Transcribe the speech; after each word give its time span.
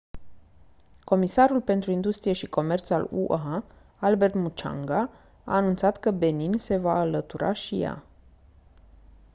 comisarul 1.05 1.61
pentru 1.61 1.91
industrie 1.91 2.33
și 2.33 2.45
comerț 2.47 2.89
al 2.89 3.07
ua 3.11 3.63
albert 3.99 4.33
muchanga 4.33 5.09
a 5.43 5.55
anunțat 5.55 5.99
că 5.99 6.11
benin 6.11 6.57
se 6.57 6.77
va 6.77 6.99
alătura 6.99 7.53
și 7.53 7.81
ea 7.81 8.03